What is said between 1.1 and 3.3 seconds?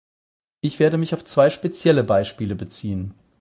auf zwei spezielle Beispiele beziehen.